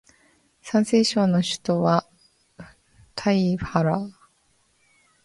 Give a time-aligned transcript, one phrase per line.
[0.63, 2.09] 山西省の省都は
[3.13, 4.13] 太原である